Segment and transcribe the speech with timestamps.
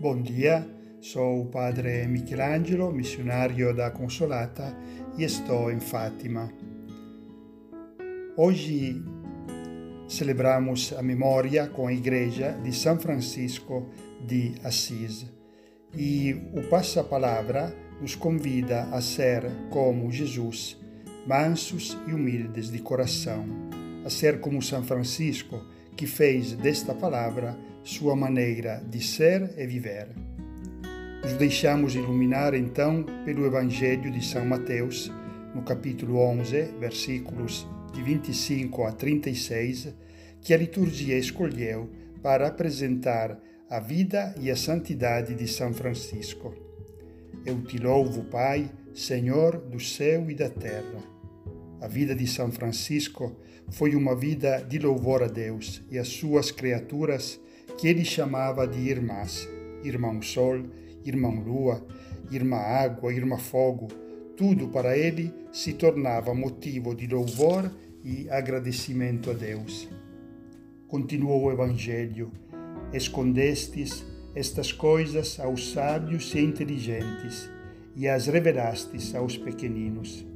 [0.00, 0.64] Bom dia,
[1.00, 4.72] sou o Padre Michelangelo, missionário da Consolata
[5.18, 6.52] e estou em Fátima.
[8.36, 9.02] Hoje
[10.06, 13.88] celebramos a memória com a Igreja de São Francisco
[14.24, 15.26] de Assis
[15.92, 20.78] e o Passa-Palavra nos convida a ser como Jesus,
[21.26, 23.44] mansos e humildes de coração,
[24.06, 25.60] a ser como São Francisco,
[25.96, 30.08] que fez desta palavra sua maneira de ser e viver.
[31.22, 35.10] Nos deixamos iluminar então pelo Evangelho de São Mateus,
[35.54, 39.94] no capítulo 11, versículos de 25 a 36,
[40.40, 41.90] que a liturgia escolheu
[42.22, 46.54] para apresentar a vida e a santidade de São Francisco.
[47.44, 51.02] Eu te louvo, Pai, Senhor do céu e da terra.
[51.80, 53.36] A vida de São Francisco
[53.70, 57.40] foi uma vida de louvor a Deus e às suas criaturas
[57.78, 59.48] que ele chamava de irmãs,
[59.84, 60.64] irmão Sol,
[61.04, 61.86] irmão Lua,
[62.28, 63.86] irmã Água, irmã Fogo,
[64.36, 67.70] tudo para ele se tornava motivo de louvor
[68.04, 69.88] e agradecimento a Deus.
[70.88, 72.32] Continuou o Evangelho:
[72.92, 74.04] Escondestes
[74.34, 77.48] estas coisas aos sábios e inteligentes
[77.94, 80.26] e as revelastes aos pequeninos.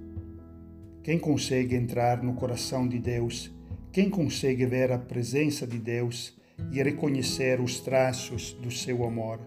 [1.03, 3.51] Quem consegue entrar no coração de Deus?
[3.91, 6.41] Quem consegue ver a presença de Deus?
[6.71, 9.41] E reconhecer os traços do seu amor.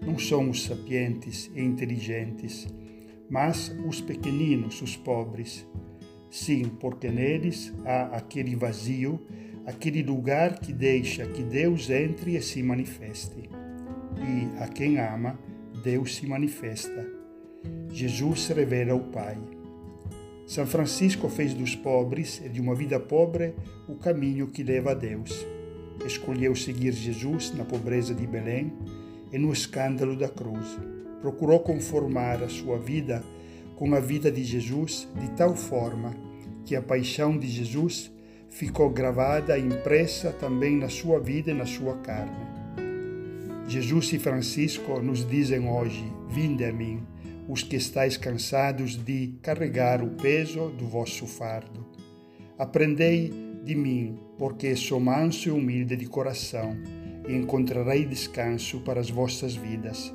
[0.00, 2.66] Não somos sapientes e inteligentes,
[3.28, 5.66] mas os pequeninos, os pobres.
[6.30, 9.20] Sim, porque neles há aquele vazio,
[9.66, 13.50] aquele lugar que deixa que Deus entre e se manifeste.
[14.16, 15.38] E a quem ama,
[15.82, 17.06] Deus se manifesta.
[17.90, 19.38] Jesus revela o Pai.
[20.46, 23.54] São Francisco fez dos pobres e de uma vida pobre
[23.88, 25.46] o caminho que leva a Deus
[26.06, 28.72] escolheu seguir Jesus na pobreza de Belém
[29.32, 30.78] e no escândalo da cruz.
[31.20, 33.22] Procurou conformar a sua vida
[33.76, 36.14] com a vida de Jesus de tal forma
[36.64, 38.10] que a paixão de Jesus
[38.48, 42.50] ficou gravada e impressa também na sua vida e na sua carne.
[43.68, 47.02] Jesus e Francisco nos dizem hoje: Vinde a mim,
[47.48, 51.86] os que estáis cansados de carregar o peso do vosso fardo.
[52.58, 56.76] Aprendei de mim, porque sou manso e humilde de coração,
[57.28, 60.14] e encontrarei descanso para as vossas vidas.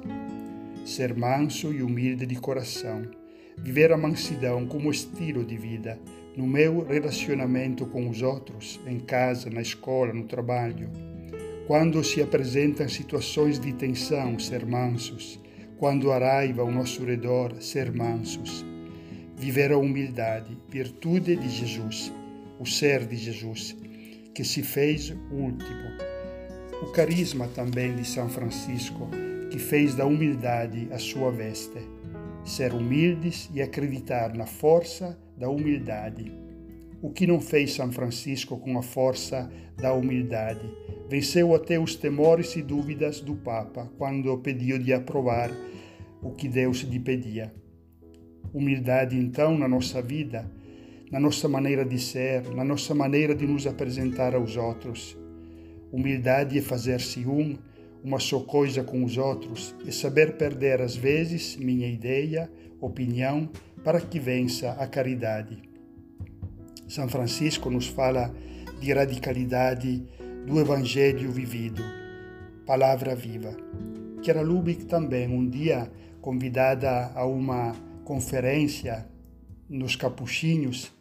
[0.84, 3.08] Ser manso e humilde de coração,
[3.58, 6.00] viver a mansidão como estilo de vida,
[6.36, 10.90] no meu relacionamento com os outros, em casa, na escola, no trabalho.
[11.68, 15.40] Quando se apresentam situações de tensão, ser mansos.
[15.78, 18.66] Quando há raiva ao nosso redor, ser mansos.
[19.38, 22.12] Viver a humildade, virtude de Jesus
[22.60, 23.76] o ser de Jesus,
[24.34, 25.90] que se fez último.
[26.82, 29.10] O carisma também de São Francisco,
[29.50, 31.80] que fez da humildade a sua veste.
[32.44, 36.32] Ser humildes e acreditar na força da humildade.
[37.02, 40.70] O que não fez São Francisco com a força da humildade?
[41.10, 45.52] Venceu até os temores e dúvidas do Papa quando pediu de aprovar
[46.22, 47.54] o que Deus lhe pedia.
[48.54, 50.50] Humildade, então, na nossa vida
[51.12, 55.18] na nossa maneira de ser, na nossa maneira de nos apresentar aos outros.
[55.92, 57.58] Humildade é fazer-se um,
[58.04, 62.50] uma só coisa com os outros, e saber perder às vezes minha ideia,
[62.80, 63.50] opinião,
[63.84, 65.58] para que vença a caridade.
[66.88, 68.34] São Francisco nos fala
[68.80, 70.04] de radicalidade
[70.46, 71.84] do Evangelho vivido,
[72.66, 73.56] palavra viva.
[74.22, 75.90] Chiara Lubick também, um dia
[76.22, 79.08] convidada a uma conferência
[79.70, 80.92] nos Capuchinhos,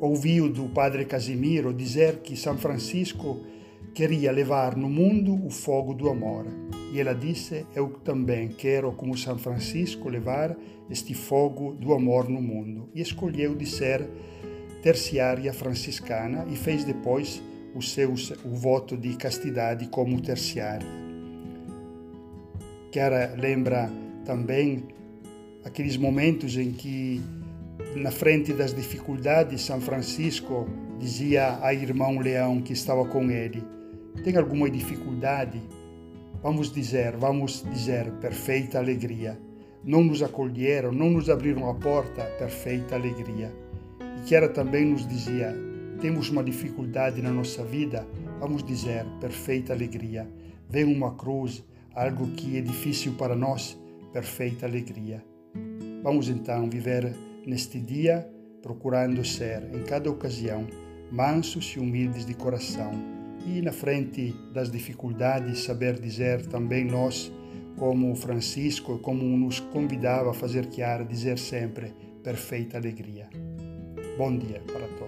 [0.00, 3.40] ouviu do padre Casimiro dizer que São Francisco
[3.94, 6.46] queria levar no mundo o fogo do amor.
[6.92, 10.56] E ela disse: Eu também quero, como São Francisco, levar
[10.90, 12.88] este fogo do amor no mundo.
[12.94, 14.08] E escolheu de ser
[14.82, 17.42] terciária franciscana e fez depois
[17.74, 18.12] o, seu,
[18.44, 20.86] o voto de castidade como terciária.
[22.92, 23.90] Chiara lembra
[24.24, 24.84] também
[25.64, 27.20] aqueles momentos em que,
[27.96, 30.68] na frente das dificuldades, São Francisco
[30.98, 33.62] dizia a irmão Leão que estava com ele:
[34.24, 35.60] Tem alguma dificuldade?
[36.42, 39.38] Vamos dizer, vamos dizer, perfeita alegria.
[39.84, 43.52] Não nos acolheram, não nos abriram a porta, perfeita alegria.
[44.28, 45.54] E era também nos dizia:
[46.00, 48.06] temos uma dificuldade na nossa vida,
[48.38, 50.26] vamos dizer, perfeita alegria.
[50.68, 51.62] Vem uma cruz,
[51.94, 53.78] algo que é difícil para nós,
[54.12, 55.29] perfeita alegria.
[56.02, 57.14] Vamos então viver
[57.46, 58.26] neste dia
[58.62, 60.66] procurando ser, em cada ocasião,
[61.10, 62.92] mansos e humildes de coração,
[63.46, 67.32] e na frente das dificuldades saber dizer também nós,
[67.76, 73.28] como Francisco, como nos convidava a fazer chiaro, dizer sempre perfeita alegria.
[74.18, 74.99] Bom dia para todos.